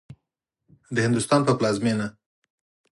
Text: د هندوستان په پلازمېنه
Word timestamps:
د 0.95 0.97
هندوستان 1.05 1.41
په 1.47 1.53
پلازمېنه 1.59 2.07